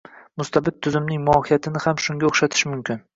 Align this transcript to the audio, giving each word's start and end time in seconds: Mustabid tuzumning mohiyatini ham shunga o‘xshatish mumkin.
Mustabid 0.41 0.79
tuzumning 0.87 1.21
mohiyatini 1.27 1.83
ham 1.85 2.01
shunga 2.07 2.27
o‘xshatish 2.31 2.65
mumkin. 2.73 3.01